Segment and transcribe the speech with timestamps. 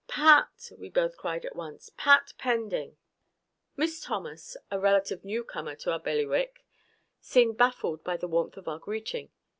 [0.07, 1.91] "Pat!" we both cried at once.
[1.95, 2.97] "Pat Pending!"
[3.77, 6.65] Miss Thomas, a relative newcomer to our bailiwick,
[7.19, 9.29] seemed baffled by the warmth of our greeting.